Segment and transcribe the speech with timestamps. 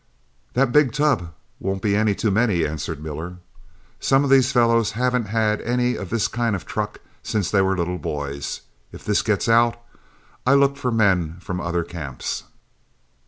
[0.55, 1.29] "'That big tub full
[1.59, 3.37] won't be any too many,' answered Miller.
[3.99, 7.77] 'Some of these fellows haven't had any of this kind of truck since they were
[7.77, 8.61] little boys.
[8.91, 9.79] If this gets out,
[10.43, 12.45] I look for men from other camps.'